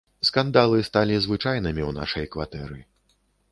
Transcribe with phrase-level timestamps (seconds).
[0.27, 2.83] Скандалы сталі звычайнымі ў нашай кватэры.